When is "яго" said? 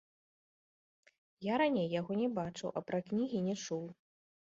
1.99-2.11